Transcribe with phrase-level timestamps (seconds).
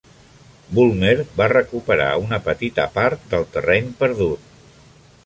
[0.77, 4.49] Bulmer va recuperar una petita part del terreny perdut.